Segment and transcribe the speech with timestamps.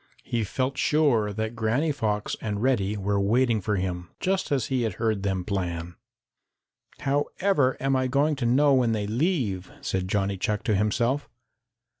[0.23, 4.81] He felt sure that Granny Fox and Reddy were waiting for him, just as he
[4.81, 5.93] had heard them plan.
[7.01, 11.29] "However am I going to know when they leave?" said Johnny Chuck to himself.